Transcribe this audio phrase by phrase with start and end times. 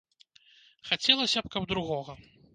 [0.93, 2.19] Хацелася б, каб другога.